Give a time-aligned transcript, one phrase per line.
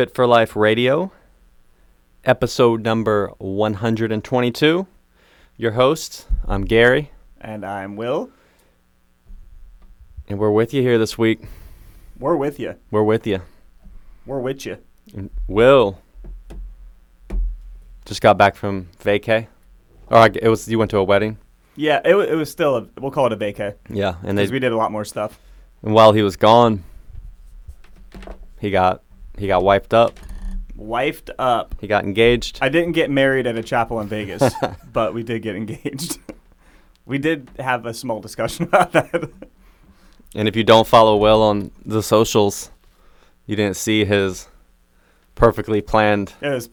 [0.00, 1.12] Fit for Life Radio,
[2.24, 4.86] episode number 122.
[5.58, 8.30] Your host, I'm Gary, And I'm Will.
[10.26, 11.40] and we're with you here this week.
[12.18, 12.76] We're with you.
[12.90, 13.42] We're with you.
[14.24, 14.78] We're with you.
[15.14, 16.00] And Will
[18.06, 19.48] just got back from vacay.
[20.06, 21.36] Or I it was you went to a wedding.
[21.76, 23.74] Yeah, it, it was still a, we'll call it a vacay.
[23.90, 25.38] Yeah, and they Because we did a lot more stuff.
[25.82, 26.84] and while he was gone,
[28.60, 29.02] he got
[29.40, 30.20] he got wiped up.
[30.78, 31.74] Wifed up.
[31.80, 32.58] He got engaged.
[32.62, 34.54] I didn't get married at a chapel in Vegas,
[34.92, 36.18] but we did get engaged.
[37.06, 39.30] we did have a small discussion about that.
[40.34, 42.70] And if you don't follow Will on the socials,
[43.46, 44.48] you didn't see his
[45.34, 46.70] perfectly planned It was,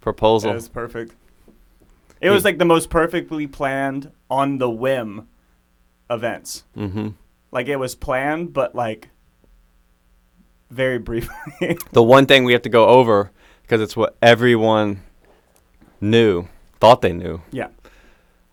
[0.00, 0.50] proposal.
[0.52, 1.12] it was perfect.
[2.20, 5.28] It was like the most perfectly planned on the whim
[6.08, 6.64] events.
[6.74, 7.08] hmm
[7.52, 9.10] Like it was planned, but like
[10.74, 11.34] very briefly.
[11.92, 13.30] The one thing we have to go over
[13.62, 15.02] because it's what everyone
[16.00, 16.46] knew,
[16.80, 17.40] thought they knew.
[17.50, 17.68] yeah.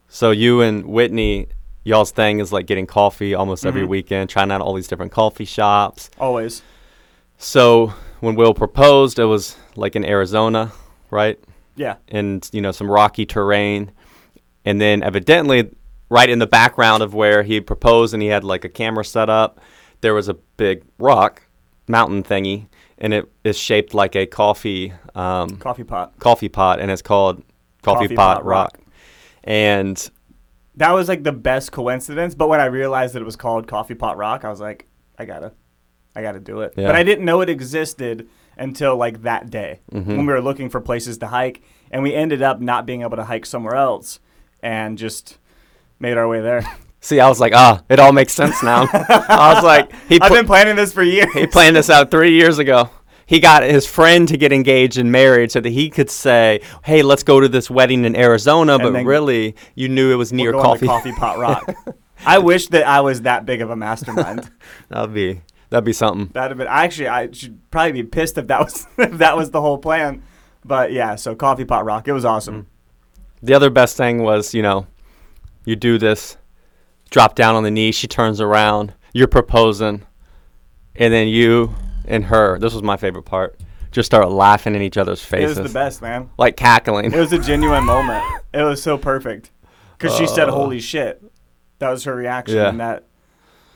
[0.07, 1.47] So you and Whitney,
[1.85, 3.87] y'all's thing is like getting coffee almost every Mhm.
[3.87, 6.09] weekend, trying out all these different coffee shops.
[6.19, 6.61] Always.
[7.37, 10.71] So when Will proposed, it was like in Arizona,
[11.09, 11.39] right?
[11.77, 11.95] Yeah.
[12.09, 13.91] and you know some rocky terrain
[14.65, 15.69] and then evidently
[16.09, 19.29] right in the background of where he proposed and he had like a camera set
[19.29, 19.59] up
[20.01, 21.41] there was a big rock
[21.91, 26.13] mountain thingy and it is shaped like a coffee um, Coffee pot.
[26.19, 27.43] coffee pot and it's called
[27.83, 28.77] coffee, Coffee pot, Pot rock.
[28.77, 28.79] Rock.
[29.43, 30.09] and
[30.75, 32.33] That was like the best coincidence.
[32.35, 34.87] But when I realized that it was called Coffee Pot Rock, I was like,
[35.19, 35.51] I gotta,
[36.15, 36.73] I gotta do it.
[36.77, 36.87] Yeah.
[36.87, 38.27] But I didn't know it existed
[38.57, 40.05] until like that day Mhm.
[40.07, 43.17] when we were looking for places to hike, and we ended up not being able
[43.17, 44.19] to hike somewhere else,
[44.61, 45.37] and just
[45.99, 46.63] made our way there.
[47.01, 50.31] see i was like ah it all makes sense now i was like he I've
[50.31, 51.31] been planning this for years.
[51.33, 52.89] he planned this out three years ago.
[53.25, 57.01] He got his friend to get engaged and married so that he could say, "Hey,
[57.01, 60.37] let's go to this wedding in Arizona." But then- really, you knew it was We're
[60.37, 60.79] near going coffee.
[60.79, 61.63] to Coffee Pot Rock.
[62.25, 64.51] I wish that I was that big of a mastermind.
[64.89, 66.27] That'd be that'd be something.
[66.33, 69.51] That'd have been actually I should probably be pissed if that was if that was
[69.51, 70.23] the whole plan.
[70.65, 72.67] But yeah, so Coffee Pot Rock, it was awesome.
[73.41, 74.87] The other best thing was, you know,
[75.63, 76.35] you do this,
[77.11, 77.91] drop down on the knee.
[77.91, 78.93] She turns around.
[79.13, 80.01] You're proposing,
[80.95, 82.57] and then you and her.
[82.57, 83.59] This was my favorite part.
[83.91, 85.57] Just start laughing in each other's faces.
[85.57, 86.29] It was the best, man.
[86.37, 87.13] like cackling.
[87.13, 88.23] It was a genuine moment.
[88.53, 89.51] It was so perfect
[89.97, 90.53] because she said, Uh.
[90.53, 91.21] "Holy shit!"
[91.79, 92.69] That was her reaction, Yeah.
[92.69, 93.03] and that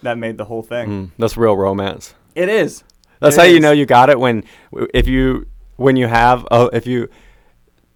[0.03, 0.87] that made the whole thing.
[0.89, 2.13] Mm, that's real romance.
[2.35, 2.83] It is.
[3.19, 4.43] That's It how you know you got it when
[4.93, 5.47] if you
[5.77, 7.09] when you have a, if you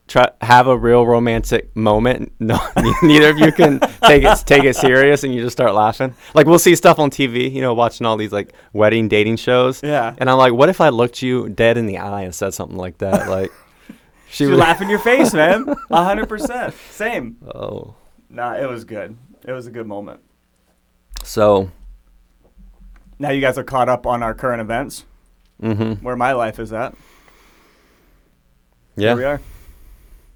[0.09, 2.33] try have a real romantic moment.
[2.41, 2.59] No,
[3.03, 6.13] neither of you can take it take it serious, and you just start laughing.
[6.33, 9.81] Like we'll see stuff on TV, you know, watching all these like wedding dating shows,
[9.83, 10.15] Yeah.
[10.17, 12.77] and I'm like, what if I looked you dead in the eye and said something
[12.77, 13.27] like that?
[13.37, 13.51] Like
[14.29, 15.65] she would laugh in your face, man.
[15.89, 16.73] A hundred percent.
[16.91, 17.37] Same.
[17.55, 17.95] Oh,
[18.29, 19.17] Nah, it was good.
[19.45, 20.19] It was a good moment.
[21.23, 21.71] so
[23.17, 25.05] Now you guys are caught up on our current events,
[25.61, 26.03] Mm-hmm.
[26.05, 26.95] where my life is at.
[28.95, 29.41] Yeah, Here we are.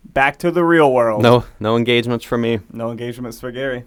[0.05, 1.23] Back to the real world.
[1.23, 2.59] No, no engagements for me.
[2.71, 3.85] No engagements for Gary.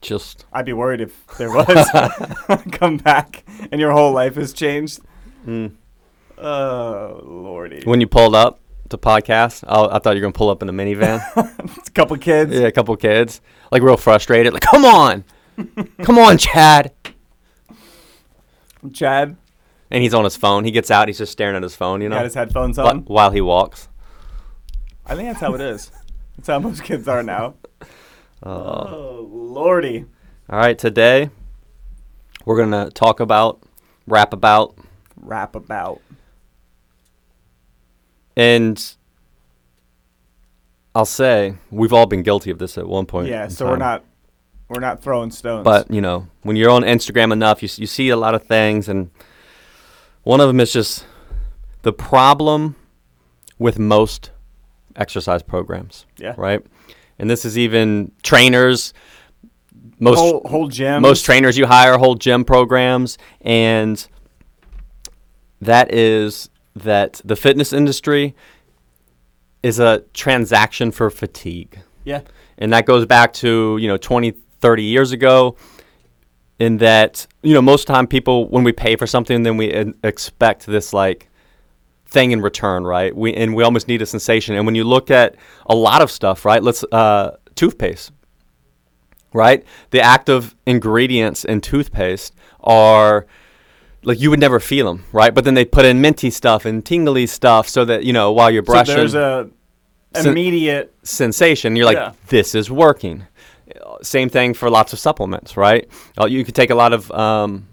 [0.00, 1.66] Just I'd be worried if there was.
[2.72, 5.00] Come back and your whole life has changed.
[5.46, 5.72] mm.
[6.38, 7.82] Oh, lordy.
[7.84, 10.70] when you pulled up to podcast, I, I thought you were gonna pull up in
[10.70, 11.20] a minivan.
[11.86, 12.52] a couple kids.
[12.54, 15.24] Yeah, a couple kids, like real frustrated, like, "Come on,
[16.02, 16.92] come on, Chad!"
[18.94, 19.36] Chad
[19.90, 20.64] And he's on his phone.
[20.64, 21.08] He gets out.
[21.08, 23.00] He's just staring at his phone, you know, got his headphones on.
[23.00, 23.89] while he walks.
[25.10, 25.90] I think that's how it is.
[26.36, 27.54] That's how most kids are now.
[27.82, 27.86] Uh,
[28.46, 30.06] Oh, lordy.
[30.48, 31.28] all right, today
[32.46, 33.60] we're gonna talk about,
[34.06, 34.74] rap about,
[35.20, 36.00] Rap about.
[38.36, 38.94] and
[40.94, 43.28] I'll say we've all been guilty of this at one point.
[43.28, 44.02] Yeah, so we're not
[44.68, 45.64] we're not throwing stones.
[45.64, 48.44] But you know, when you're on Instagram enough, you s- you see a lot of
[48.44, 49.10] things, and
[50.22, 51.04] one of them is just
[51.82, 52.76] the problem
[53.58, 54.30] with most
[55.00, 56.34] exercise programs, yeah.
[56.36, 56.64] right?
[57.18, 58.92] And this is even trainers.
[59.98, 61.02] Most whole whole gym.
[61.02, 64.06] most trainers you hire hold gym programs, and
[65.60, 68.34] that is that the fitness industry
[69.62, 72.22] is a transaction for fatigue Yeah.
[72.56, 75.56] and that goes back to you know 20 30 years ago
[76.58, 79.66] in that you know most time people when we pay for something then we
[80.02, 81.28] expect this like
[82.10, 85.10] thing in return right we and we almost need a sensation and when you look
[85.10, 85.36] at
[85.66, 88.10] a lot of stuff right let's uh toothpaste
[89.32, 93.26] right the active ingredients in toothpaste are
[94.02, 95.34] like you would never feel them, right?
[95.34, 98.50] But then they put in minty stuff and tingly stuff so that you know while
[98.50, 99.50] you're So brushing, there's a
[100.16, 100.92] So- immediate.
[101.02, 101.76] sensation.
[101.76, 102.12] You're like, Yeah.
[102.28, 103.26] this is working.
[104.02, 105.86] Same thing for lots of supplements, right?
[106.18, 107.66] Uh, you could take a lot of um,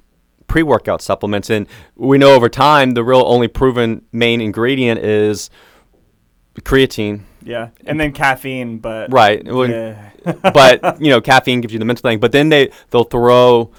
[0.48, 5.50] pre-workout supplements, and we know over time the real only proven main ingredient is
[6.62, 9.42] creatine, Yeah, and then caffeine, but right?
[9.46, 10.10] Yeah.
[10.54, 12.20] but you know, caffeine gives you the mental thing.
[12.20, 13.72] But then they they'll throw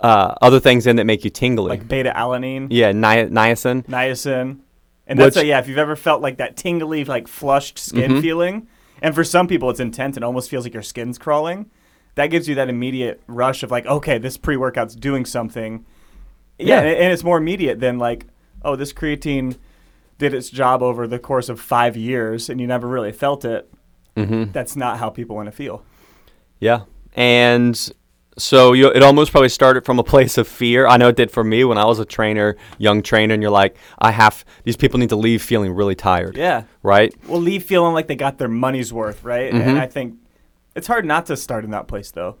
[0.00, 1.68] uh, other things in that make you tingly.
[1.68, 3.86] like beta alanine, yeah, ni- niacin.
[3.86, 4.58] niacin,
[5.06, 5.58] and that's Which- a, yeah.
[5.60, 8.20] If you've ever felt like that tingly, like flushed skin Mhm.
[8.20, 8.66] feeling,
[9.00, 11.70] and for some people it's intense and almost feels like your skin's crawling,
[12.14, 15.84] that gives you that immediate rush of like, okay, this pre workout's doing something.
[16.58, 16.80] Yeah, Yeah.
[16.80, 18.26] And, and it's more immediate than like,
[18.64, 19.56] oh, this creatine
[20.18, 23.68] did its job over the course of five years and you never really felt it.
[24.16, 24.52] Mm-hmm.
[24.52, 25.84] That's not how people want to feel.
[26.60, 26.82] Yeah,
[27.16, 27.76] and
[28.38, 30.86] so you, it almost probably started from a place of fear.
[30.86, 33.50] I know it did for me when I was a trainer, young trainer, and you're
[33.50, 36.64] like, I have these people need to leave feeling really tired, Yeah.
[36.82, 37.12] right?
[37.26, 39.52] Well, leave feeling like they got their money's worth, right?
[39.52, 39.60] Mhm.
[39.60, 40.14] And I think
[40.74, 42.36] it's hard not to start in that place, though.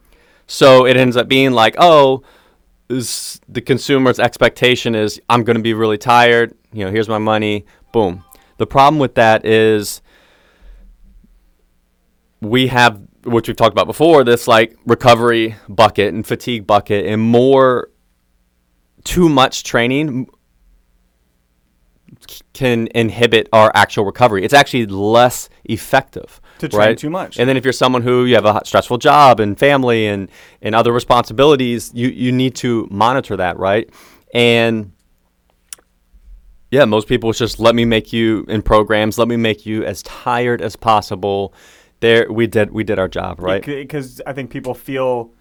[0.46, 2.22] So it ends up being like, oh,
[2.88, 6.54] is the consumer's expectation is I'm going to be really tired.
[6.72, 7.64] You know, here's my money.
[7.92, 8.24] Boom.
[8.58, 10.02] The problem with that is
[12.40, 17.22] we have, which we've talked about before, this like recovery bucket and fatigue bucket, and
[17.22, 17.88] more
[19.04, 20.28] too much training
[22.52, 24.44] can inhibit our actual recovery.
[24.44, 26.98] It's actually less effective To train right?
[26.98, 27.38] too much.
[27.38, 30.74] And then if you're someone who you have a stressful job and family and, and
[30.74, 33.90] other responsibilities, you, you need to monitor that, right?
[34.32, 34.92] And
[36.72, 40.02] yeah, most people just let me make you in programs, let me make you as
[40.02, 41.52] tired as possible.
[42.00, 43.62] There we did we did our job, right?
[43.64, 45.32] Because I think people feel,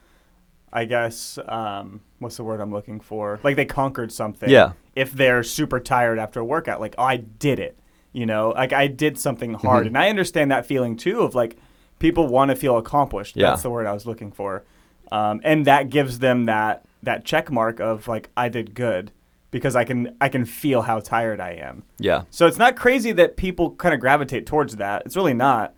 [0.74, 3.40] I guess, um, what's the word I'm looking for?
[3.44, 4.50] Like they conquered something.
[4.50, 4.74] Yeah.
[4.94, 7.80] If they're super tired after a workout, like, oh, I did it.
[8.14, 9.68] You know, like I did something Mm-hmm.
[9.68, 9.88] hard.
[9.88, 11.58] And I understand that feeling too of like
[12.00, 13.36] people want to feel accomplished.
[13.38, 13.52] Yeah.
[13.52, 14.64] That's the word I was looking for.
[15.12, 19.12] Um, and that gives them that that check mark of like I did good
[19.50, 21.84] because I can I can feel how tired I am.
[22.00, 22.24] Yeah.
[22.32, 25.04] So it's not crazy that people kind of gravitate towards that.
[25.06, 25.74] It's really not.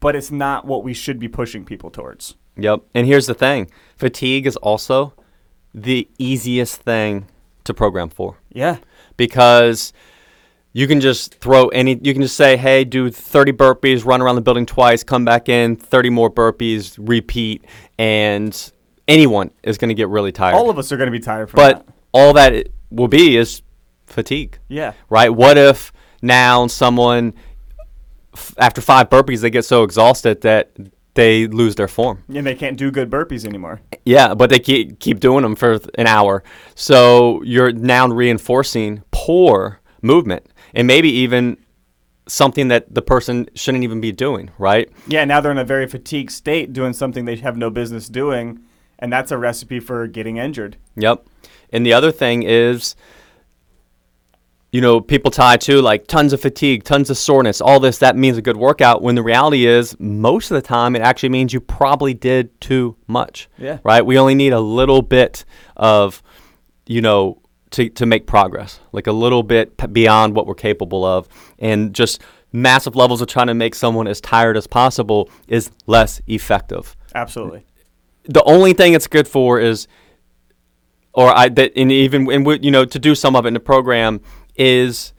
[0.00, 2.34] But it's not what we should be pushing people towards.
[2.56, 2.82] Yep.
[2.94, 3.70] And here's the thing.
[3.96, 5.14] Fatigue is also
[5.72, 7.28] the easiest thing
[7.64, 8.36] to program for.
[8.52, 8.78] Yeah.
[9.16, 9.92] because
[10.74, 14.36] you can just throw any you can just say hey do 30 burpees run around
[14.36, 17.64] the building twice come back in 30 more burpees repeat
[17.98, 18.72] and
[19.08, 21.50] anyone is going to get really tired All of us are going to be tired
[21.50, 21.94] from but that.
[22.12, 23.62] all that will be is
[24.06, 24.92] fatigue Yeah.
[25.10, 25.92] right what if
[26.22, 27.34] now someone
[28.34, 30.70] f- after five burpees they get so exhausted that
[31.14, 33.82] they lose their form And they can't do good burpees anymore.
[34.06, 36.42] yeah, but they keep keep doing them for an hour.
[36.74, 41.56] So you're now reinforcing poor movement and maybe even
[42.28, 44.90] something that the person shouldn't even be doing, right?
[45.06, 48.60] Yeah, now they're in a very fatigued state doing something they have no business doing.
[48.98, 50.76] And that's a recipe for getting injured.
[50.94, 51.26] Yep.
[51.72, 52.94] And the other thing is
[54.72, 58.16] you know, people tie to like tons of fatigue, tons of soreness, all this that
[58.16, 61.52] means a good workout when the reality is most of the time it actually means
[61.52, 63.50] you probably did too much.
[63.58, 63.78] Yeah.
[63.84, 64.04] Right?
[64.04, 65.44] We only need a little bit
[65.76, 66.22] of
[66.86, 67.41] you know
[67.72, 68.80] to to make progress.
[68.92, 72.20] Like a little bit p- beyond what we're capable of and just
[72.52, 77.64] massive levels of trying to make someone as tired as possible is less effective Absolutely.
[78.24, 79.88] the only thing it's good for is
[81.14, 83.54] or I that and even and we, you know to do some of it in
[83.54, 84.20] the program
[84.54, 85.14] is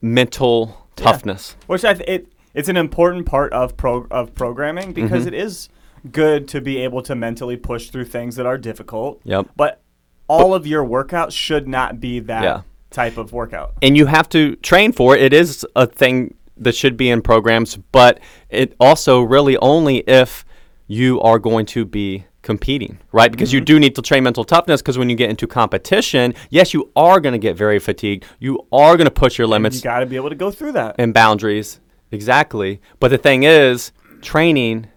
[0.00, 1.04] mental Yeah.
[1.04, 1.56] toughness.
[1.66, 5.28] Which I th- it it's an important part of pro of programming because Mhm.
[5.28, 5.68] it is
[6.10, 9.20] good to be able to mentally push through things that are difficult.
[9.24, 9.48] Yep.
[9.56, 9.80] But
[10.28, 12.60] all of your workouts should not be that Yeah.
[12.90, 13.72] type of workout.
[13.82, 15.22] And you have to train for it.
[15.22, 20.44] It is a thing that should be in programs, but it also really only if
[20.86, 23.32] you are going to be competing, right?
[23.32, 23.64] Because you mm-hmm.
[23.64, 27.18] do need to train mental toughness because when you get into competition, yes, you are
[27.18, 28.24] going to get very fatigued.
[28.38, 29.76] You are going to push your limits.
[29.76, 30.96] You got to be able to go through that.
[30.98, 31.80] and boundaries.
[32.12, 32.80] Exactly.
[33.00, 33.90] But the thing is,
[34.20, 34.88] training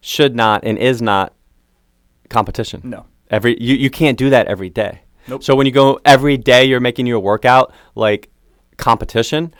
[0.00, 1.32] should not and is not
[2.28, 2.82] competition.
[2.84, 3.06] No.
[3.30, 5.00] Every you, you can't do that every day.
[5.28, 5.42] Nope.
[5.44, 8.30] So when you go every day you're making your workout like
[8.78, 9.54] competition,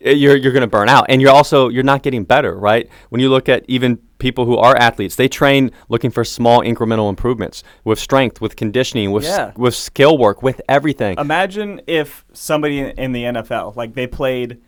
[0.00, 2.88] eh, you're you're going to burn out and you're also you're not getting better, right?
[3.10, 7.10] When you look at even people who are athletes, they train looking for small incremental
[7.10, 11.18] improvements with strength, with conditioning, with s- with skill work, with everything.
[11.18, 14.62] Imagine if somebody in the NFL, like they played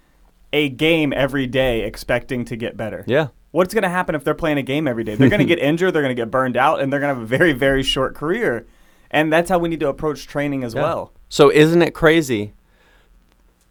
[0.52, 3.04] a game every day expecting to get better.
[3.06, 3.28] yeah.
[3.50, 5.14] What's going to happen if they're playing a game every day?
[5.14, 7.20] They're going to get injured, they're going to get burned out, and they're going to
[7.20, 8.66] have a very, very short career.
[9.10, 10.82] And that's how we need to approach training as Yeah.
[10.82, 11.12] well.
[11.30, 12.52] So isn't it crazy?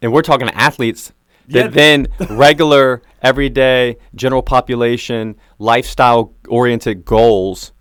[0.02, 1.12] And we're talking to athletes
[1.46, 1.62] Yeah.
[1.64, 7.72] that then regular, everyday, general population, lifestyle oriented goals.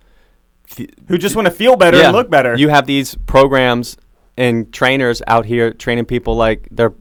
[1.08, 2.56] Who just want to feel better and look better.
[2.56, 3.98] You have these programs
[4.36, 6.94] and trainers out here training people like they're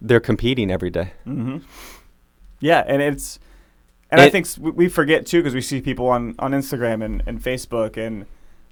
[0.00, 1.12] they're competing every day.
[1.26, 1.58] Mm-hmm.
[2.60, 3.38] Yeah, and it's,
[4.10, 7.42] and I think we- forget too because we see people on on Instagram and, and
[7.42, 8.26] Facebook and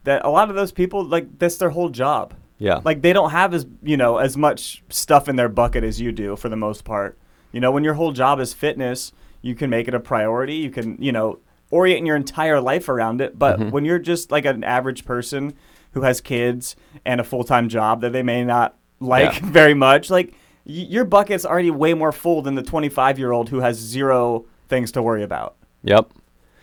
[0.04, 2.34] that a lot of those people like that's their whole job.
[2.58, 2.80] Yeah.
[2.84, 6.12] Like they don't have as you know as much stuff in their bucket as you
[6.12, 7.18] do for the most part.
[7.52, 9.12] You know, when your whole job is fitness,
[9.42, 10.54] you can make it a priority.
[10.56, 11.38] You can you know
[11.70, 13.38] orient your entire life around it.
[13.38, 13.70] But Mhm.
[13.72, 15.52] when you're just like an average person
[15.92, 19.48] who has kids and a full time job that they may not like Yeah.
[19.50, 20.28] very much, like
[20.64, 24.46] y- your bucket's already way more full than the 25 year old who has zero
[24.68, 25.56] things to worry about.
[25.82, 26.10] Yep.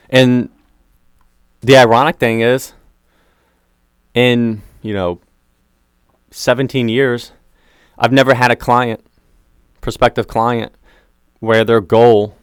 [0.09, 0.49] And
[1.61, 2.73] the ironic thing is,
[4.13, 5.19] in, you know,
[6.31, 7.31] 17 years,
[7.97, 9.05] I've never had a client,
[9.81, 10.73] prospective client,
[11.39, 12.35] where their goal,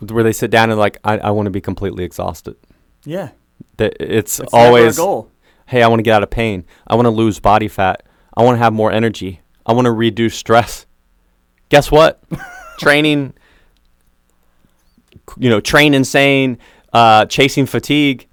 [0.00, 2.56] where they sit down and like, I, I want to be completely exhausted.
[3.04, 3.30] Yeah,
[3.76, 5.30] That it's, it's always, goal.
[5.66, 6.64] hey, I want to get out of pain.
[6.86, 8.02] I want to lose body fat.
[8.36, 9.40] I want to have more energy.
[9.66, 10.86] I want to reduce stress.
[11.68, 12.22] Guess what?
[12.78, 13.34] Training,
[15.38, 16.58] you know, train insane,
[16.92, 18.26] uh, chasing fatigue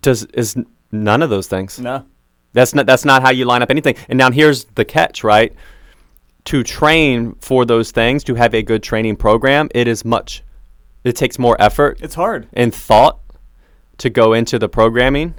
[0.00, 0.56] does is
[0.92, 1.78] none of those things.
[1.78, 2.04] No.
[2.52, 3.96] That's not that's not how you line up anything.
[4.08, 5.52] And now here's the catch, right?
[6.46, 10.42] To train for those things, to have a good training program, it is much
[11.04, 12.48] it takes more effort It's hard.
[12.52, 13.20] and thought
[13.98, 15.34] to go into the programming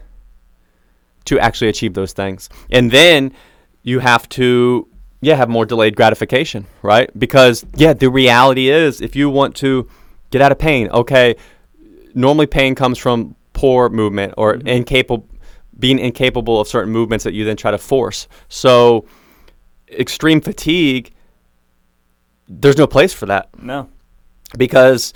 [1.26, 2.50] to actually achieve those things.
[2.72, 3.34] And then
[3.84, 4.88] you have to
[5.20, 7.10] yeah, have more delayed gratification, right?
[7.18, 9.90] Because yeah, the reality is if you want to
[10.32, 11.36] get out of pain, okay,
[12.14, 14.68] normally pain comes from poor movement or mm-hmm.
[14.68, 15.28] incapable
[15.80, 18.28] being incapable of certain movements that you then try to force.
[18.50, 19.06] So
[19.92, 21.14] extreme fatigue
[22.48, 23.90] there's no place for that No.
[24.58, 25.14] because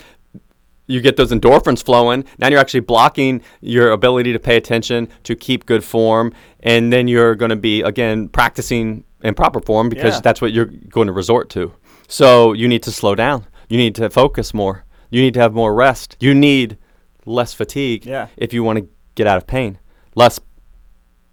[0.88, 2.26] you get those endorphins flowing.
[2.38, 7.08] Now you're actually blocking your ability to pay attention, to keep good form, and then
[7.08, 10.22] you're going to be again practicing in proper form because Yeah.
[10.22, 11.72] that's what you're going to resort to.
[12.08, 13.46] So you need to slow down.
[13.70, 14.84] You need to focus more.
[15.12, 16.18] You need to have more rest.
[16.20, 16.78] You need
[17.26, 18.28] less fatigue Yeah.
[18.38, 19.78] if you want to get out of pain.
[20.16, 20.40] Less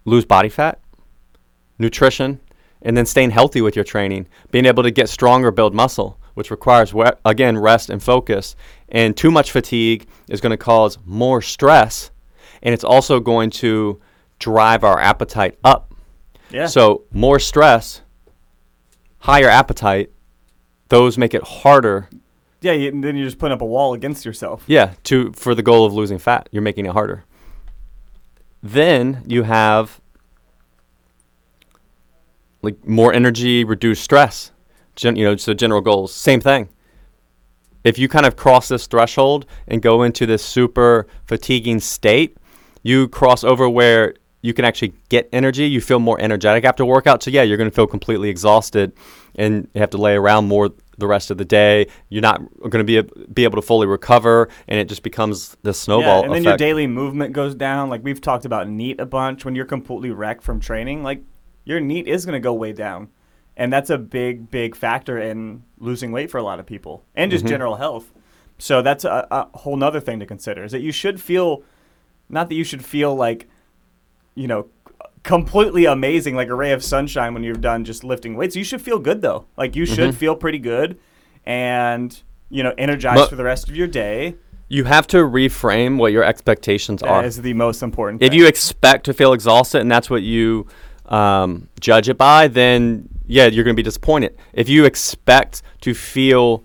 [0.05, 0.79] lose body fat,
[1.79, 2.39] nutrition,
[2.81, 6.51] and then staying healthy with your training, being able to get stronger, build muscle, which
[6.51, 8.55] requires we- again rest and focus.
[8.89, 12.11] And too much fatigue is going to cause more stress,
[12.61, 13.99] and it's also going to
[14.39, 15.93] drive our appetite up.
[16.51, 16.67] Yeah.
[16.67, 18.01] So more stress,
[19.19, 20.11] higher appetite,
[20.89, 22.09] those make it harder.
[22.61, 24.63] Yeah, you, and then you're just putting up a wall against yourself.
[24.67, 27.23] Yeah, to for the goal of losing fat, you're making it harder.
[28.61, 30.01] Then you have
[32.61, 34.51] like more energy, reduced stress.
[34.95, 36.67] Gen, you know, so general goals, same thing.
[37.85, 42.35] If you kind of cross this threshold and go into this super fatiguing state,
[42.83, 45.65] you cross over where you can actually get energy.
[45.65, 47.23] You feel more energetic after workout.
[47.23, 48.91] So yeah, you're going to feel completely exhausted,
[49.35, 51.87] and have to lay around more the rest of the day.
[52.09, 55.73] You're not going to be be able to fully recover, and it just becomes the
[55.73, 57.89] snowball yeah, and then your daily movement goes down.
[57.89, 59.45] Like we've talked about NEAT a bunch.
[59.45, 61.23] When you're completely wrecked from training, like
[61.65, 63.09] your NEAT is going to go way down,
[63.57, 67.31] and that's a big, big factor in losing weight for a lot of people and
[67.31, 67.49] just Mhm.
[67.49, 68.11] general health.
[68.57, 70.63] So that's a, a whole nother thing to consider.
[70.63, 71.63] Is that you should feel,
[72.27, 73.47] not that you should feel like,
[74.35, 74.67] you know,
[75.23, 78.55] completely amazing, like a ray of sunshine when you're done just lifting weights.
[78.55, 79.45] You should feel good though.
[79.57, 80.15] Like you should Mhm.
[80.15, 80.97] feel pretty good,
[81.45, 82.17] and
[82.49, 84.35] you know, energized But- for the rest of your day.
[84.71, 87.23] you have to reframe what your expectations That are.
[87.25, 88.19] is the most important.
[88.19, 88.27] Thing.
[88.27, 88.39] If thing.
[88.39, 90.67] you expect to feel exhausted and that's what you
[91.07, 94.35] um, judge it by, then yeah, you're going to be disappointed.
[94.53, 96.63] If you expect to feel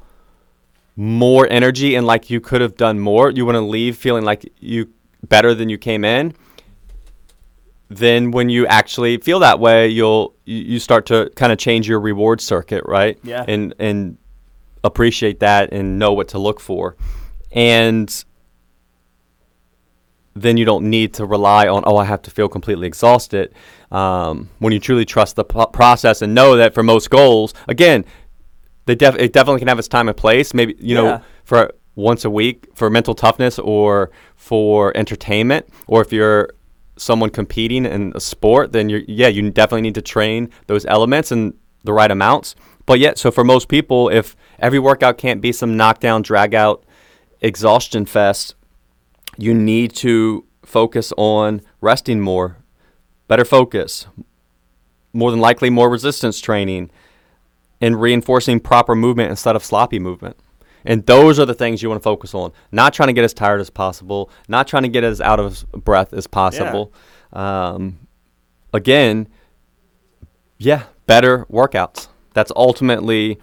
[0.97, 4.51] more energy and like you could have done more, you want to leave feeling like
[4.61, 4.89] you
[5.29, 6.35] better than you came in.
[7.89, 12.01] Then when you actually feel that way, you'll you, start to kind of change your
[12.01, 13.19] reward circuit, right?
[13.23, 13.45] Yeah.
[13.47, 14.17] And and
[14.83, 16.97] appreciate that and know what to look for.
[17.53, 18.25] And
[20.35, 23.55] then you don't need to rely on oh I have to feel completely exhausted.
[23.93, 28.05] Um, when you truly trust the p- process and know that for most goals, again,
[28.87, 30.53] they def- it definitely can have its time and place.
[30.53, 31.03] Maybe you Yeah.
[31.03, 36.51] know for once a week for mental toughness or for entertainment, or if you're
[36.97, 41.33] someone competing in a sport, then you're yeah you definitely need to train those elements
[41.33, 42.55] and the right amounts.
[42.87, 46.85] But yet, so for most people, if every workout can't be some knockdown, drag out,
[47.41, 48.55] exhaustion fest,
[49.39, 52.59] you need to focus on resting more
[53.29, 54.07] better focus,
[55.13, 56.91] more than likely more resistance training,
[57.81, 60.37] and reinforcing proper movement instead of sloppy movement.
[60.85, 62.53] And those are the things you want to focus on.
[62.71, 65.65] Not trying to get as tired as possible, not trying to get as out of
[65.73, 66.93] breath as possible.
[67.33, 68.07] Um,
[68.73, 69.29] again,
[70.59, 72.09] yeah, better workouts.
[72.35, 73.39] That's ultimately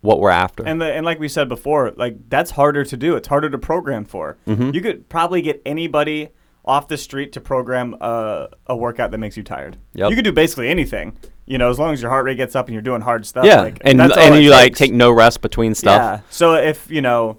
[0.00, 0.64] what we're after.
[0.64, 3.16] And the, and like we said before, like that's harder to do.
[3.16, 4.36] It's harder to program for.
[4.46, 4.70] Mm-hmm.
[4.72, 6.30] You could probably get anybody
[6.64, 9.78] off the street to program a, a workout that makes you tired.
[9.94, 10.10] Yep.
[10.10, 11.16] You could do basically anything.
[11.46, 13.44] You know, as long as your heart rate gets up and you're doing hard stuff.
[13.46, 16.00] yeah, like, and and it you like take no rest between stuff.
[16.00, 16.20] Yeah.
[16.30, 17.38] So if you know,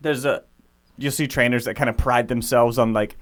[0.00, 0.42] there's a
[0.98, 3.16] you'll see trainers that kind of pride themselves on like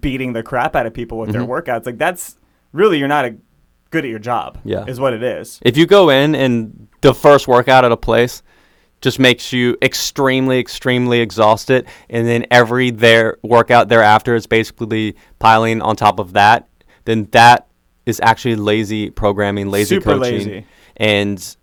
[0.00, 1.48] beating the crap out of people with their Mhm.
[1.64, 1.86] workouts.
[1.86, 2.36] Like that's
[2.72, 3.36] really you're not a,
[3.90, 4.58] good at your job.
[4.64, 4.84] Yeah.
[4.86, 5.58] is what it is.
[5.62, 8.42] If you go in and the first workout at a place
[9.00, 15.80] just makes you extremely, extremely exhausted, and then every their workout thereafter is basically piling
[15.80, 16.68] on top of that,
[17.04, 17.67] then that
[18.08, 20.66] is actually lazy programming, lazy Super coaching, lazy.
[20.96, 21.56] and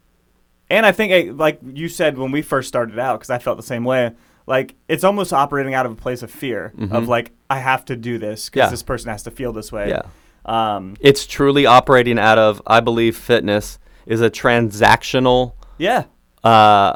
[0.70, 3.58] And I think, eh, like you said when we first started out, because I felt
[3.58, 4.12] the same way.
[4.48, 7.08] Like it's almost operating out of a place of fear of Mhm.
[7.08, 8.70] like I have to do this because Yeah.
[8.70, 9.90] this person has to feel this way.
[9.90, 10.02] yeah,
[10.46, 10.96] Um.
[11.00, 12.62] it's truly operating out of.
[12.68, 16.04] I believe fitness is a transactional Yeah.
[16.44, 16.94] uh,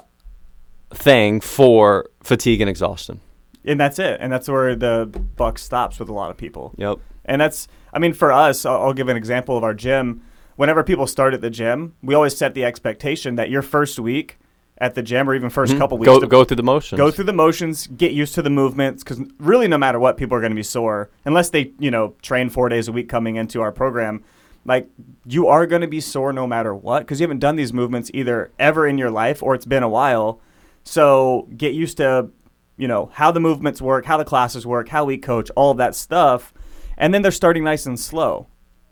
[0.93, 3.19] thing for fatigue and exhaustion.
[3.65, 4.17] And that's it.
[4.19, 6.73] And that's where the buck stops with a lot of people.
[6.77, 6.97] Yep.
[7.29, 10.21] And that's, I mean, for us, I'll, I'll give an example of our gym.
[10.55, 14.39] Whenever people start at the gym, we always set the expectation that your first week
[14.79, 15.77] at the gym or even 1st Mhm.
[15.77, 16.97] couple weeks Go go through the motions.
[16.97, 20.35] go through the motions, get used to the movements, because really, no matter what, people
[20.35, 23.35] are going to be sore unless they, you know, train four days a week coming
[23.35, 24.23] into our program.
[24.65, 24.87] Like
[25.25, 28.09] you are going to be sore no matter what because you haven't done these movements
[28.13, 30.41] either ever in your life or it's been a while.
[30.83, 32.29] So get used to,
[32.77, 35.77] you know, how the movements work, how the classes work, how we coach, all of
[35.77, 36.53] that stuff,
[36.99, 38.47] and then they're starting nice and slow.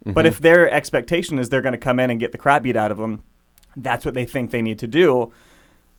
[0.05, 2.77] But if their expectation is they're going to come in and get the crap beat
[2.77, 3.23] out of them,
[3.75, 5.33] that's what they think they need to do.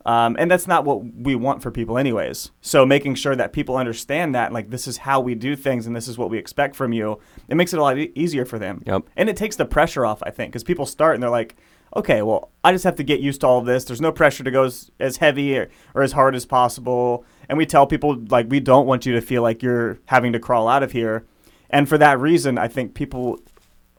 [0.07, 2.51] Um, and that's not what we want for people, anyways.
[2.63, 5.95] So making sure that people understand that, like, this is how we do things and
[5.95, 8.59] this is what we expect from you, it makes it a lot e- easier for
[8.59, 8.83] them.
[8.87, 9.03] Yep.
[9.17, 11.57] And it takes the pressure off, I think, because people start and they're like,
[11.95, 13.85] okay, well, I just have to get used to all of this.
[13.85, 17.27] There's no pressure to go as, as heavy or, or as hard as possible.
[17.49, 20.41] And we tell people, like, we don't want you to feel like you're having to
[20.41, 21.27] crawl out of here.
[21.71, 23.41] And for that reason, I think people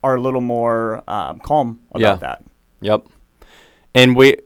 [0.03, 2.15] are a little more um, calm about Yeah.
[2.15, 2.43] that.
[2.81, 3.07] Yep.
[3.93, 4.37] And we,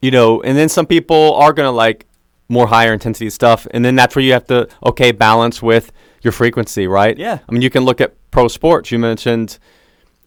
[0.00, 2.06] you know, and then some people are going to like
[2.48, 3.66] more higher intensity stuff.
[3.72, 5.92] And then that's where you have to, okay, balance with
[6.22, 7.16] your frequency, right?
[7.18, 7.38] Yeah.
[7.48, 8.92] I mean, you can look at pro sports.
[8.92, 9.58] You mentioned,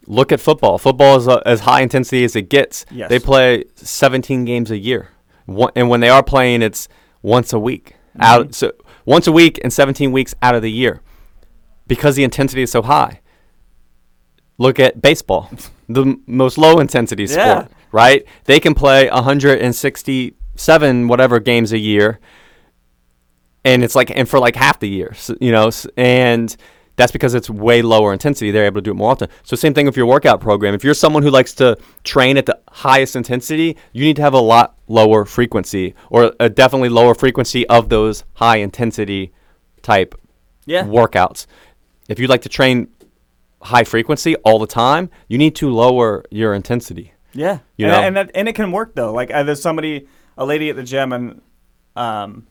[0.06, 0.78] look at football.
[0.78, 2.86] Football is uh, as high intensity as it gets.
[2.92, 3.10] Yes.
[3.10, 5.10] They play 17 games a year.
[5.46, 6.90] One, and when they are playing, it's
[7.22, 7.96] once a week.
[8.10, 8.22] Mm-hmm.
[8.22, 8.74] Out so
[9.06, 11.02] once a week and 17 weeks out of the year
[11.90, 13.20] because the intensity is so high.
[14.58, 15.50] Look at baseball,
[15.90, 17.68] the m- most low intensity sport, Yeah.
[17.92, 18.26] right?
[18.46, 22.20] They can play 167 whatever games a year,
[23.66, 26.56] and it's like and for like half the year, you know, and
[26.96, 28.52] that's because it's way lower intensity.
[28.52, 29.30] They're able to do it more often.
[29.44, 30.74] So same thing with your workout program.
[30.74, 34.34] If you're someone who likes to train at the highest intensity, you need to have
[34.34, 39.32] a lot lower frequency or a definitely lower frequency of those high intensity
[39.82, 40.14] type
[40.66, 40.84] Yeah.
[40.84, 41.46] workouts.
[42.10, 42.90] If you'd like to train
[43.62, 47.14] high frequency all the time, you need to lower your intensity.
[47.34, 48.02] Yeah, You and, know?
[48.08, 49.14] and that, and it can work though.
[49.14, 51.42] Like uh, there's somebody, a lady at the gym, and
[51.96, 52.48] um,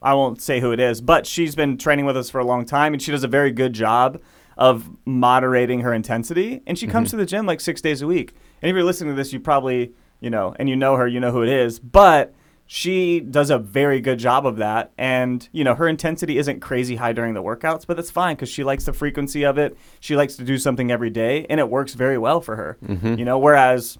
[0.00, 2.64] I won't say who it is, but she's been training with us for a long
[2.64, 4.20] time, and she does a very good job
[4.56, 6.62] of moderating her intensity.
[6.66, 6.92] And she Mm-hmm.
[6.92, 8.34] comes to the gym like six days a week.
[8.62, 11.20] And if you're listening to this, you probably you know, and you know her, you
[11.20, 12.32] know who it is, but.
[12.76, 14.90] She does a very good job of that.
[14.98, 18.48] And, you know, her intensity isn't crazy high during the workouts, but that's fine because
[18.48, 19.78] she likes the frequency of it.
[20.00, 22.76] She likes to do something every day, and it works very well for her.
[22.84, 23.14] Mm-hmm.
[23.14, 23.96] You know, whereas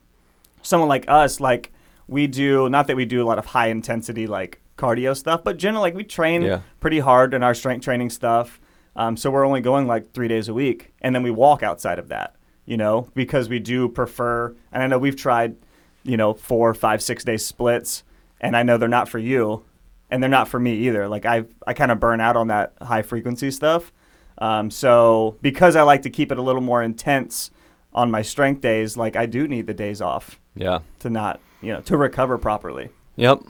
[0.62, 1.70] someone like us, like
[2.08, 5.56] we do, not that we do a lot of high intensity like cardio stuff, but
[5.56, 6.62] generally like we train Yeah.
[6.80, 8.60] pretty hard in our strength training stuff.
[8.96, 12.00] Um, so we're only going like three days a week, and then we walk outside
[12.00, 12.34] of that.
[12.66, 15.54] You know, because we do prefer, and I know we've tried,
[16.02, 18.02] you know, four, five, six day splits,
[18.40, 19.64] and I know they're not for you,
[20.10, 21.08] and they're not for me either.
[21.08, 23.92] Like I, I kind of burn out on that high frequency stuff.
[24.38, 27.50] Um, so because I like to keep it a little more intense
[27.92, 30.80] on my strength days, like I do need the days off Yeah.
[31.00, 32.88] to not, you know, to recover properly.
[33.16, 33.40] Yep.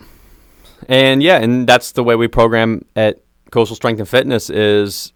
[0.88, 5.12] And yeah, and that's the way we program at Coastal Strength and Fitness is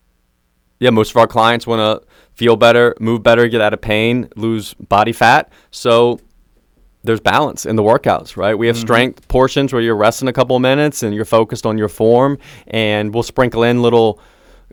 [0.81, 4.29] yeah, most of our clients want to feel better, move better, get out of pain,
[4.37, 5.51] lose body fat.
[5.71, 6.21] So
[7.05, 8.55] there's balance in the workouts, right?
[8.59, 8.81] We have Mhm.
[8.81, 13.15] strength portions where you're resting a couple minutes and you're focused on your form and
[13.15, 14.19] we'll sprinkle in little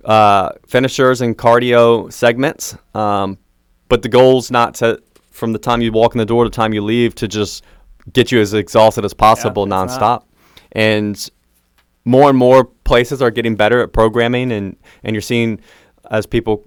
[0.03, 2.75] uh, finishers and cardio segments.
[2.93, 3.37] Um,
[3.89, 6.55] but the goal's not to from the time you walk in the door to the
[6.55, 7.63] time you leave to just
[8.13, 9.89] get you as exhausted as possible not.
[9.89, 10.23] nonstop.
[10.73, 11.29] And
[12.05, 15.59] more and more places are getting better at programming, and and you're seeing
[16.11, 16.63] as people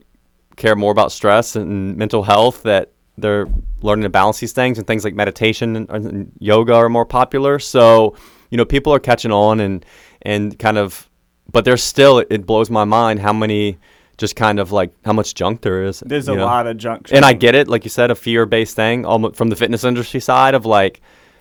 [0.57, 3.47] care more about stress and mental health that they're
[3.83, 7.59] learning to balance these things, and things like meditation and, and yoga are more popular.
[7.59, 8.17] So
[8.51, 9.85] you know people are catching on and
[10.23, 11.09] and kind of,
[11.53, 13.79] but there's still it blows my mind how many
[14.17, 16.03] just kind of like how much junk there is.
[16.05, 16.45] There's a know?
[16.45, 17.09] lot of junk.
[17.13, 20.21] and I get it, like you said, a fear-based thing, almost from the fitness industry
[20.21, 21.01] side of like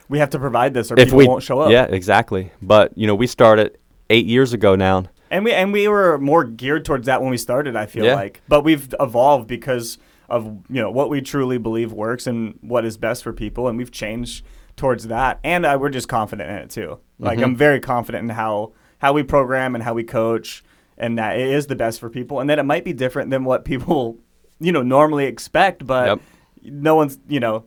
[0.09, 1.71] we have to provide this, or if people we won't show up.
[1.71, 2.51] Yeah, exactly.
[2.61, 3.77] But you know, we started
[4.09, 5.05] eight years ago now.
[5.29, 7.75] And we and we were more geared towards that when we started.
[7.75, 8.15] I feel Yeah.
[8.15, 9.97] like, but we've evolved because
[10.29, 13.77] of you know what we truly believe works and what is best for people, and
[13.77, 15.39] we've changed towards that.
[15.43, 16.99] And I, we're just confident in it too.
[17.19, 17.43] Like Mhm.
[17.43, 20.63] I'm very confident in how how we program and how we coach,
[20.97, 23.43] and that it is the best for people, and that it might be different than
[23.45, 24.17] what people
[24.59, 26.19] you know normally expect, but Yep.
[26.63, 27.65] no one's you know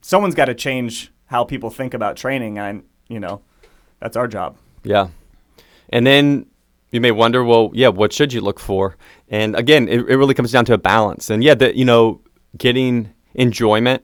[0.00, 3.42] someone's got to change how people think about training, and you know
[4.00, 4.56] that's our job.
[4.82, 5.08] Yeah.
[5.90, 6.46] And then
[6.90, 8.96] you may wonder, well, yeah, what should you look for?
[9.28, 11.30] And again, it, it really comes down to a balance.
[11.30, 12.20] And yeah, that you know,
[12.56, 14.02] getting enjoyment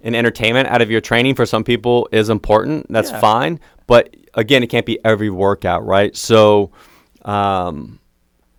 [0.00, 2.86] and entertainment out of your training for some people is important.
[2.90, 3.20] That's Yeah.
[3.20, 3.60] fine.
[3.86, 6.16] But again, it can't be every workout, right?
[6.16, 6.70] So,
[7.24, 7.98] um,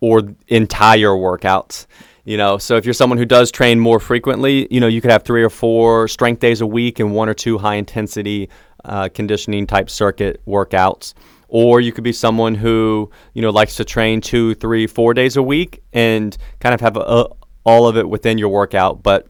[0.00, 1.86] or entire workouts.
[2.24, 5.10] You know, so if you're someone who does train more frequently, you know, you could
[5.10, 8.50] have three or four strength days a week and one or two high intensity
[8.84, 11.14] uh, conditioning type circuit workouts.
[11.48, 15.36] Or you could be someone who, you know, likes to train two, three, four days
[15.36, 17.26] a week and kind of have a,
[17.64, 19.02] all of it within your workout.
[19.02, 19.26] But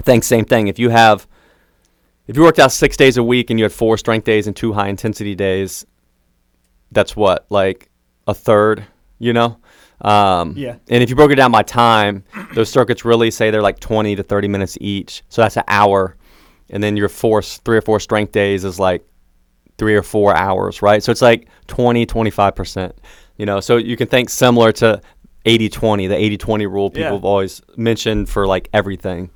[0.00, 0.68] I think same thing.
[0.68, 1.26] If you have,
[2.26, 4.56] if you worked out six days a week and you had four strength days and
[4.56, 5.84] two high intensity days,
[6.90, 7.90] that's what, like
[8.26, 8.84] a third,
[9.18, 9.58] you know?
[10.00, 10.76] Um, Yeah.
[10.88, 14.16] And if you broke it down by time, those circuits really say they're like 20
[14.16, 15.22] to 30 minutes each.
[15.28, 16.16] So that's an hour.
[16.70, 19.06] And then your four, three or four strength days is like
[19.82, 21.02] three or four hours, right?
[21.02, 22.92] So it's like 20, 25%.
[23.36, 25.00] You know, so you can think similar to
[25.44, 27.12] 80 20, the 80 20 rule people Yeah.
[27.14, 29.30] have always mentioned for like everything.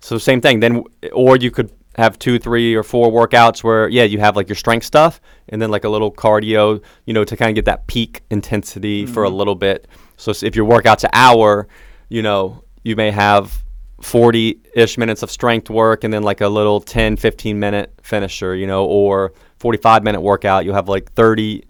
[0.00, 0.60] So same thing.
[0.60, 4.48] Then, or you could have two, three, or four workouts where yeah, you have like
[4.48, 7.66] your strength stuff, and then like a little cardio, you know, to kind of get
[7.66, 9.36] that peak intensity for a mm-hmm.
[9.36, 9.88] little bit.
[10.16, 11.68] So if your workout's an hour,
[12.08, 13.62] you know, you may have
[14.02, 18.66] 40-ish minutes of strength work and then like a little 10 15 minute finisher you
[18.66, 21.64] know or 45 minute workout you'll have like 30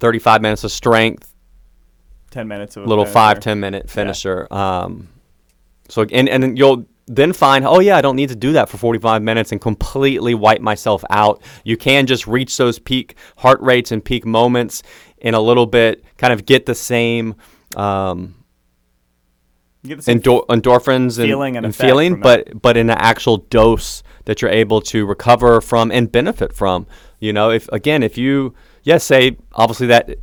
[0.00, 1.32] 35 minutes of strength
[2.30, 3.12] Ten minutes of a little finisher.
[3.14, 4.46] five ten minute finisher.
[4.52, 5.08] Um,
[5.88, 8.68] so and and then you'll then find oh yeah I don't need to do that
[8.68, 11.40] for 45 minutes and completely wipe myself out.
[11.64, 14.82] You can just reach those peak heart rates and peak moments
[15.18, 17.36] in a little bit, kind of get the same.
[17.74, 18.34] Um,
[19.75, 19.75] You get the same
[20.08, 24.50] endor- endorphins and feeling and and feeling, but but in an actual dose that you're
[24.50, 26.86] able to recover from and benefit from.
[27.20, 30.16] You know, if again, if you yes, say obviously that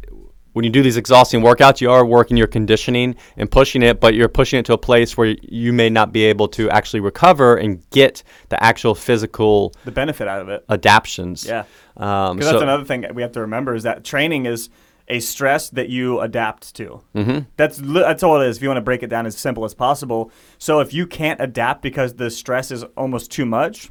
[0.54, 4.14] when you do these exhausting workouts, you are working your conditioning and pushing it, but
[4.14, 7.56] you're pushing it to a place where you may not be able to actually recover
[7.56, 10.64] and get the actual physical the benefit out of it.
[10.70, 11.46] adaptions.
[11.46, 11.64] Yeah.
[11.98, 14.70] Um, Because so, that's another thing that we have to remember is that training is
[15.08, 17.02] a stress that you adapt to.
[17.16, 17.40] Mm-hmm.
[17.58, 18.58] That's that's all it is.
[18.58, 20.32] If you want to break it down as simple as possible.
[20.58, 23.90] So if you can't adapt because the stress is almost too much,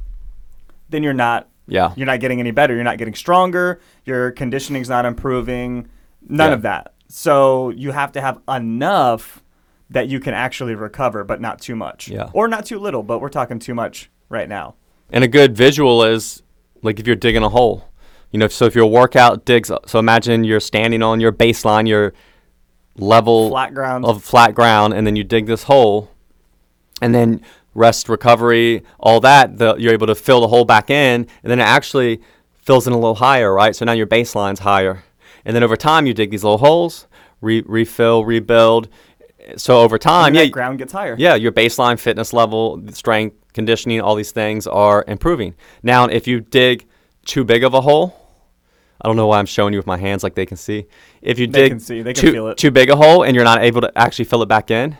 [0.89, 1.93] then you're not yeah.
[1.95, 2.73] you're not getting any better.
[2.73, 3.79] You're not getting stronger.
[4.05, 5.87] Your conditioning's not improving.
[6.27, 6.53] None Yeah.
[6.55, 6.93] of that.
[7.07, 9.43] So you have to have enough
[9.89, 12.07] that you can actually recover, but not too much.
[12.07, 12.29] Yeah.
[12.33, 14.75] Or not too little, but we're talking too much right now.
[15.11, 16.41] And a good visual is
[16.81, 17.87] like if you're digging a hole.
[18.33, 22.13] You know, so if your workout digs, so imagine you're standing on your baseline, your
[22.97, 24.05] level Flat ground.
[24.05, 26.09] of flat ground, and then you dig this hole,
[27.01, 27.41] and then
[27.75, 31.59] rest, recovery, all that, the, you're able to fill the hole back in, and then
[31.59, 32.21] it actually
[32.55, 33.75] fills in a little higher, right?
[33.75, 35.03] So now your baseline's higher.
[35.45, 37.07] And then over time, you dig these little holes,
[37.41, 38.89] re- refill, rebuild.
[39.57, 41.15] So over time, yeah, ground gets higher.
[41.19, 45.53] yeah, your baseline fitness level, strength, conditioning, all these things are improving.
[45.83, 46.87] Now, if you dig
[47.25, 48.19] too big of a hole,
[49.03, 50.85] I don't know why I'm showing you with my hands like they can see.
[51.21, 52.57] If you They dig can see, they can too, feel it.
[52.57, 54.97] too big a hole and you're not able to actually fill it back in,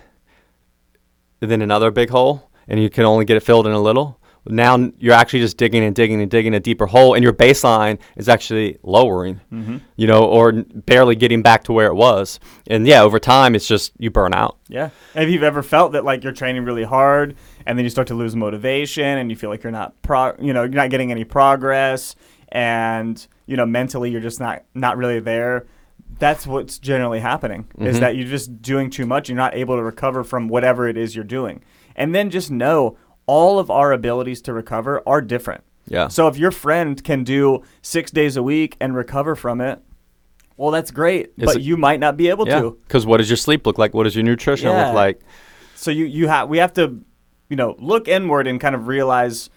[1.39, 4.19] then another big hole and you can only get it filled in a little.
[4.45, 7.97] Now you're actually just digging and digging and digging a deeper hole, and your baseline
[8.17, 9.77] is actually lowering, Mm-hmm.
[9.95, 12.41] you know, or barely getting back to where it was.
[12.67, 14.57] And yeah, over time, it's just you burn out.
[14.67, 14.89] Yeah.
[15.15, 18.07] And if you've ever felt that like you're training really hard and then you start
[18.09, 21.09] to lose motivation and you feel like you're not pro you know, you're not getting
[21.11, 22.17] any progress
[22.49, 25.65] and, you know, mentally you're just not not really there,
[26.19, 27.99] that's what's generally happening is Mhm.
[28.01, 29.29] that you're just doing too much.
[29.29, 31.61] You're not able to recover from whatever it is you're doing.
[31.95, 35.63] And then just know all of our abilities to recover are different.
[35.87, 36.07] Yeah.
[36.07, 39.79] So if your friend can do six days a week and recover from it,
[40.55, 41.31] well, that's great.
[41.37, 42.61] Is but it- you might not be able yeah.
[42.61, 42.77] to.
[42.87, 43.93] Because what does your sleep look like?
[43.93, 44.85] What does your nutrition Yeah.
[44.87, 45.21] look like?
[45.75, 46.99] So you you have we have to,
[47.49, 49.49] you know, look inward and kind of realize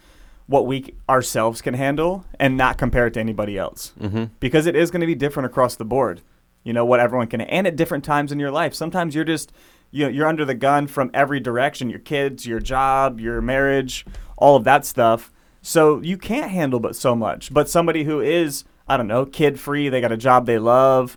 [0.47, 4.25] what we ourselves can handle and not compare it to anybody else Mm-hmm.
[4.41, 6.21] because it is going to be different across the board.
[6.63, 8.75] You know what everyone can, and at different times in your life.
[8.75, 9.53] Sometimes you're just
[9.93, 11.89] you know, you're under the gun from every direction.
[11.91, 14.05] Your kids, your job, your marriage,
[14.37, 15.33] all of that stuff.
[15.63, 17.55] So you can't handle but so much.
[17.55, 21.17] But somebody who is I don't know, kid free, they got a job they love,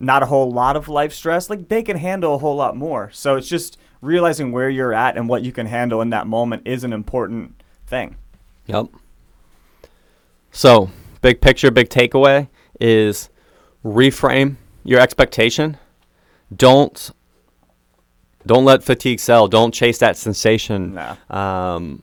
[0.00, 3.10] not a whole lot of life stress, like they can handle a whole lot more.
[3.12, 6.66] So it's just realizing where you're at and what you can handle in that moment
[6.66, 8.16] is an important thing.
[8.66, 8.86] Yep.
[10.50, 12.48] So, big picture, big takeaway
[12.80, 13.28] is
[13.84, 15.76] reframe your expectation.
[16.54, 17.10] Don't
[18.46, 19.48] don't let fatigue sell.
[19.48, 20.94] Don't chase that sensation.
[20.94, 21.16] Nah.
[21.28, 22.02] Um,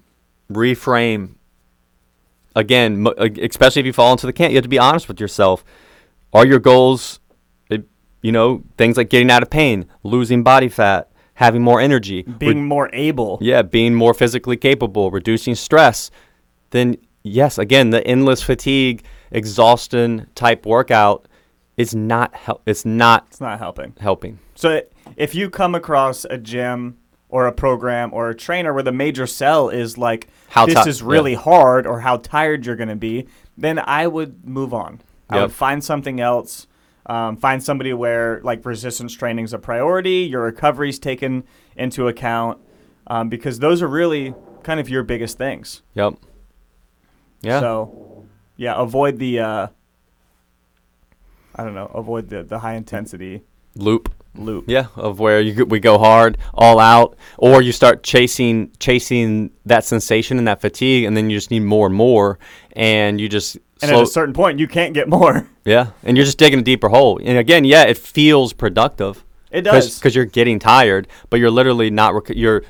[0.51, 1.35] reframe.
[2.55, 5.19] Again, uh, especially if you fall into the camp, you have to be honest with
[5.19, 5.63] yourself.
[6.33, 7.19] Are your goals,
[7.71, 7.77] uh,
[8.21, 12.33] you know, things like getting out of pain, losing body fat, having more energy, re-
[12.33, 13.39] Being more able.
[13.41, 16.11] yeah, being more physically capable, reducing stress,
[16.73, 21.27] then yes, again, the endless fatigue, exhaustion type workout
[21.77, 23.93] is not hel- it's not It's not helping.
[23.99, 24.39] helping.
[24.55, 24.81] So
[25.15, 26.97] if you come across a gym
[27.29, 30.89] or a program or a trainer where the major sell is like How this ti-
[30.89, 35.01] is really hard or how tired you're going to be, then I would move on.
[35.29, 36.67] I would find something else.
[37.07, 41.43] Um, find somebody where like resistance training is a priority, your recovery is taken
[41.75, 42.59] into account,
[43.07, 44.33] um, because those are really
[44.63, 45.81] kind of your biggest things.
[45.95, 46.13] Yep.
[47.43, 47.59] Yeah.
[47.59, 48.25] So,
[48.57, 49.39] yeah, avoid the.
[49.39, 49.67] Uh,
[51.55, 51.85] I don't know.
[51.93, 53.43] Avoid the the high intensity
[53.75, 54.11] Loop.
[54.35, 54.65] loop.
[54.67, 59.83] Yeah, of where you we go hard, all out, or you start chasing chasing that
[59.83, 62.39] sensation and that fatigue, and then you just need more and more,
[62.73, 65.47] and you just And slow, at a certain point, you can't get more.
[65.65, 67.19] yeah, and you're just digging a deeper hole.
[67.23, 69.23] And again, yeah, it feels productive.
[69.51, 69.99] It does.
[69.99, 72.15] because you're getting tired, but you're literally not.
[72.15, 72.63] Rec- you're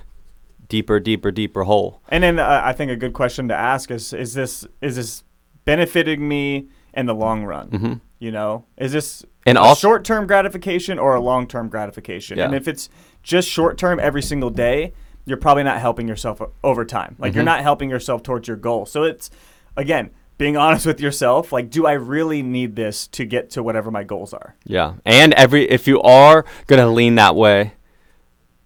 [0.70, 2.02] deeper, deeper, deeper hole.
[2.10, 5.24] And then uh, I think a good question to ask is: Is this is this
[5.66, 7.68] benefiting me in the long run?
[7.70, 12.40] hmm You know, is this And a also, short-term gratification or a long-term gratification?
[12.40, 12.90] And if it's
[13.24, 14.94] just short-term every single day,
[15.26, 17.16] you're probably not helping yourself over time.
[17.20, 17.54] Like you're Mhm.
[17.56, 18.86] not helping yourself towards your goal.
[18.86, 19.30] So it's
[19.78, 21.52] again being honest with yourself.
[21.54, 24.56] Like, do I really need this to get to whatever my goals are?
[24.66, 27.74] yeah, and every if you are gonna lean that way,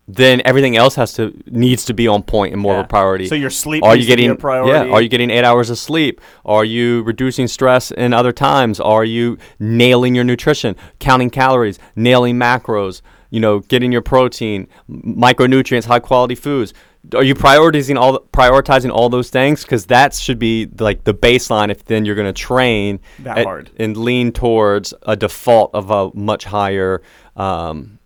[0.10, 3.28] then everything else has to needs to be on point and more of a priority.
[3.28, 4.72] So your sleep are needs you to be getting a priority.
[4.88, 4.94] yeah?
[4.94, 6.22] Are you getting eight hours of sleep?
[6.46, 8.80] Are you reducing stress in other times?
[8.80, 13.02] Are you nailing your nutrition, counting calories, nailing macros?
[13.32, 16.74] You know, getting your protein, micronutrients, high quality foods.
[17.14, 19.64] Are you prioritizing all prioritizing all those things?
[19.64, 21.70] Because that should be like the baseline.
[21.70, 23.70] If then you're going to train That at- hard.
[23.78, 27.02] and lean towards a default of a much higher
[27.36, 27.97] um,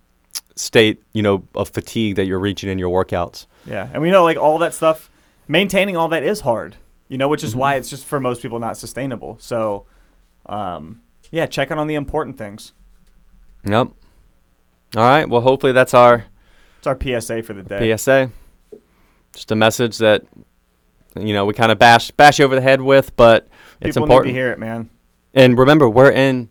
[0.55, 3.45] state, you know, of fatigue that you're reaching in your workouts.
[3.65, 5.09] Yeah, and we know like all that stuff,
[5.47, 6.75] maintaining all that is hard.
[7.07, 7.59] You know, which is Mm-hmm.
[7.59, 9.37] why it's just for most people not sustainable.
[9.41, 9.85] So,
[10.45, 12.71] um, yeah, checking on the important things.
[13.65, 13.89] Yep.
[14.97, 15.27] All right.
[15.27, 16.25] Well, hopefully that's our
[16.77, 17.95] It's our PSA for the day.
[17.97, 18.31] PSA.
[19.33, 20.23] Just a message that
[21.19, 23.47] you know we kind of bash bash you over the head with, but
[23.81, 24.27] it's important.
[24.27, 24.89] need to hear it, man.
[25.33, 26.49] And remember, we're in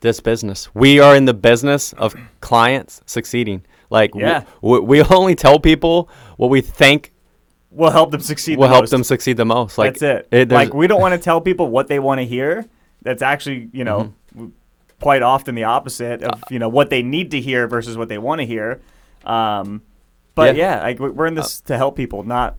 [0.00, 0.68] this business.
[0.74, 3.64] We are in the business of clients succeeding.
[3.90, 4.44] Like Yeah.
[4.62, 7.12] w- we only tell people what we think
[7.70, 8.58] We'll help them succeed.
[8.58, 8.90] will the help most.
[8.90, 9.78] them succeed the most.
[9.78, 10.50] Like That's it.
[10.50, 12.66] it- like we don't want to tell people what they want to hear.
[13.02, 14.46] That's actually, you know, Mm-hmm.
[15.00, 18.18] quite often the opposite of you know what they need to hear versus what they
[18.18, 18.80] want to hear.
[19.24, 19.82] Um,
[20.34, 22.56] but yeah, like we- we're in this to help people, not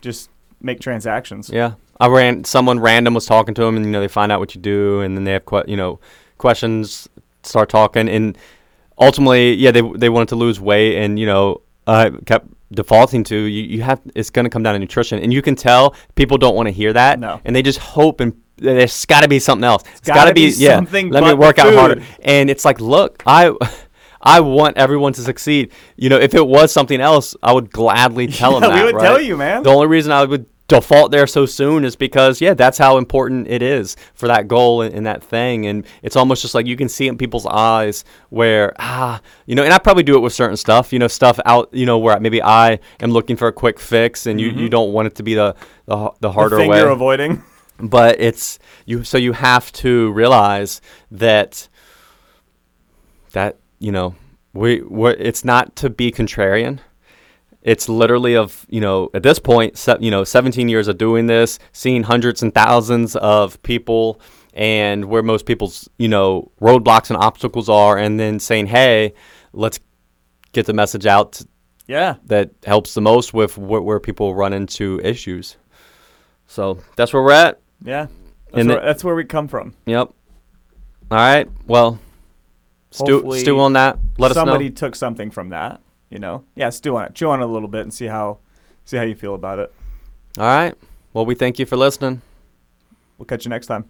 [0.00, 0.30] just
[0.62, 1.50] make transactions.
[1.52, 2.44] Yeah, I ran.
[2.44, 5.00] Someone random was talking to them, and you know they find out what you do,
[5.00, 6.00] and then they have que- you know
[6.38, 7.08] questions,
[7.42, 8.36] start talking, and
[8.98, 13.36] ultimately, yeah, they they wanted to lose weight, and you know uh, kept defaulting to
[13.36, 13.62] you.
[13.62, 16.54] You have it's going to come down to nutrition, and you can tell people don't
[16.56, 17.40] want to hear that, No.
[17.44, 18.34] and they just hope and.
[18.56, 19.82] There's got to be something else.
[19.96, 20.76] It's gotta be be, yeah.
[20.76, 22.00] something Let me work out harder.
[22.22, 23.52] And it's like, look, I,
[24.22, 25.72] I want everyone to succeed.
[25.96, 28.76] You know, if it was something else, I would gladly tell Yeah, them that.
[28.78, 29.02] we would right?
[29.02, 29.64] tell you, man.
[29.64, 33.48] The only reason I would default there so soon is because yeah, that's how important
[33.48, 35.66] it is for that goal and, and that thing.
[35.66, 39.54] And it's almost just like you can see it in people's eyes where ah, you
[39.54, 39.62] know.
[39.62, 42.18] And I probably do it with certain stuff, you know, stuff out, you know, where
[42.20, 45.22] maybe I am looking for a quick fix, and you, you don't want it to
[45.22, 45.54] be the
[45.86, 47.42] the, the the harder thing way you're avoiding.
[47.80, 51.68] but it's you so you have to realize that
[53.32, 54.14] that you know
[54.52, 56.78] we we it's not to be contrarian.
[57.64, 61.26] It's literally of you know at this point, se- you know, 17 years of doing
[61.26, 64.20] this, seeing hundreds and thousands of people,
[64.52, 69.14] and where most people's you know roadblocks and obstacles are, and then saying, hey,
[69.52, 69.80] let's
[70.52, 71.40] get the message out
[71.88, 72.16] Yeah.
[72.26, 75.56] that helps the most with wh- where people run into issues.
[76.46, 77.60] So that's where we're at.
[77.82, 78.06] Yeah.
[78.52, 79.74] That's, And where, it- that's where we come from.
[79.86, 80.08] Yep.
[81.10, 81.48] All right.
[81.66, 81.98] Well,
[82.90, 83.98] stew, Hopefully stew on that.
[84.18, 85.80] Let us Somebody took something from that.
[86.14, 86.44] You know.
[86.54, 86.70] Yeah.
[86.70, 87.14] Stew on it.
[87.14, 88.38] Chew on it a little bit and see how
[88.84, 89.74] see how you feel about it.
[90.38, 90.74] All right.
[91.12, 92.22] Well, we thank you for listening.
[93.18, 93.84] We'll catch you next time.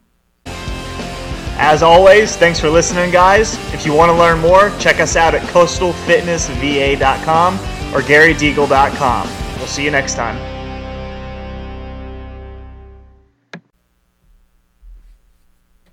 [1.57, 3.55] As always, thanks for listening, guys.
[3.73, 7.55] If you want to learn more, check us out at coastalfitnessva.com
[7.95, 9.29] or garydeagle.com.
[9.59, 10.54] We'll see you next time.